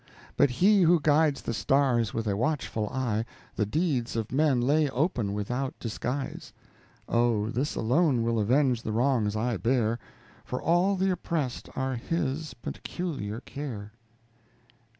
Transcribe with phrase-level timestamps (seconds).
[0.35, 3.23] But He who guides the stars with a watchful eye,
[3.55, 6.51] The deeds of men lay open without disguise;
[7.07, 9.99] Oh, this alone will avenge the wrongs I bear,
[10.43, 13.91] For all the oppressed are His peculiar care.